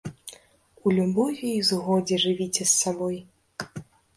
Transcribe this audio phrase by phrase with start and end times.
[0.85, 3.17] У любові і згодзе жывіце з сабой!